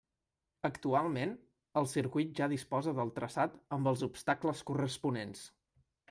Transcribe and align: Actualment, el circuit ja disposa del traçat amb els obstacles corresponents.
Actualment, 0.67 1.33
el 1.81 1.87
circuit 1.91 2.31
ja 2.39 2.47
disposa 2.53 2.93
del 2.99 3.11
traçat 3.17 3.59
amb 3.77 3.91
els 3.93 4.05
obstacles 4.07 4.63
corresponents. 4.71 5.45